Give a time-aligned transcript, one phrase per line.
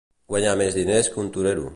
[0.33, 1.69] Guanyar més diners que un torero.